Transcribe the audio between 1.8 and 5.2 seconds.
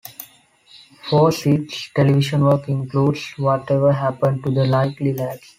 television work includes Whatever Happened to the Likely